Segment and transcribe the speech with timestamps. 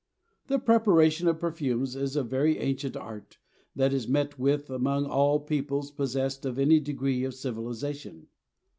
[0.47, 3.37] The preparation of perfumes is a very ancient art
[3.75, 8.25] that is met with among all peoples possessed of any degree of civilization.